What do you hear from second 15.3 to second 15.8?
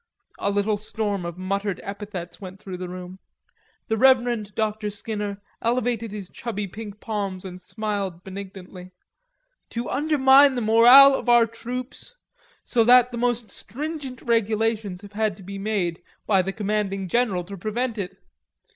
to be